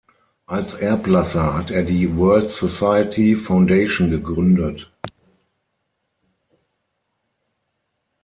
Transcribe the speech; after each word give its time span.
Als 0.47 0.73
Erblasser 0.73 1.53
hat 1.55 1.69
er 1.69 1.83
die 1.83 2.15
World 2.17 2.49
Society 2.49 3.35
Foundation 3.35 4.09
gegründet. 4.09 4.91